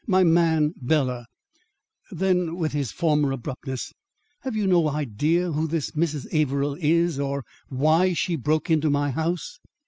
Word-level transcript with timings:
My 0.07 0.23
man, 0.23 0.73
Bela" 0.81 1.27
Then 2.11 2.55
with 2.55 2.71
his 2.71 2.91
former 2.91 3.31
abruptness: 3.31 3.93
"Have 4.39 4.55
you 4.55 4.65
no 4.65 4.89
idea 4.89 5.51
who 5.51 5.67
this 5.67 5.91
Mrs. 5.91 6.25
Averill 6.33 6.75
is, 6.79 7.19
or 7.19 7.43
why 7.67 8.13
she 8.13 8.35
broke 8.35 8.71
into 8.71 8.89
my 8.89 9.11
house?" 9.11 9.59